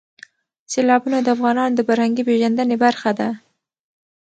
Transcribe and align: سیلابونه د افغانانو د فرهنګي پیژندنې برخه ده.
سیلابونه 0.71 1.17
د 1.21 1.27
افغانانو 1.35 1.75
د 1.77 1.81
فرهنګي 1.87 2.23
پیژندنې 2.29 2.75
برخه 2.83 3.09
ده. 3.19 3.29